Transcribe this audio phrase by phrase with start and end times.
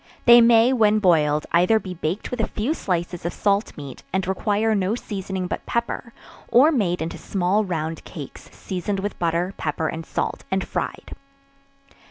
[0.25, 4.25] They may, when boiled, either be baked with a few slices of salt meat, and
[4.27, 6.11] require no seasoning but pepper,
[6.47, 11.11] or made into small round cakes, seasoned with butter, pepper and salt, and fried.